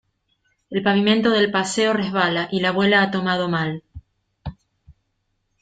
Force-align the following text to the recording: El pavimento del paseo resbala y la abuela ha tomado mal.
El 0.71 0.81
pavimento 0.81 1.29
del 1.29 1.51
paseo 1.51 1.93
resbala 1.93 2.49
y 2.51 2.59
la 2.61 2.69
abuela 2.69 3.03
ha 3.03 3.11
tomado 3.11 3.49
mal. 3.49 3.83